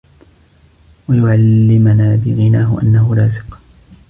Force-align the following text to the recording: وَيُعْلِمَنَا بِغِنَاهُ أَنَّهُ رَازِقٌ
وَيُعْلِمَنَا 1.09 2.15
بِغِنَاهُ 2.15 2.79
أَنَّهُ 2.81 3.15
رَازِقٌ 3.15 3.59